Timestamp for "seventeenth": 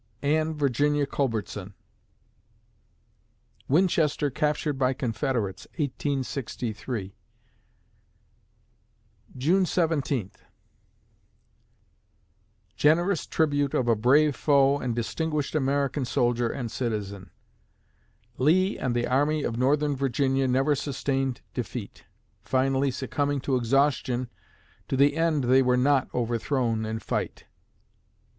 9.63-10.41